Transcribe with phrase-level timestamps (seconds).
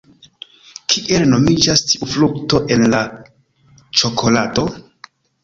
[0.93, 3.03] Kiel nomiĝas tiu frukto en la
[4.01, 4.67] ĉokolado?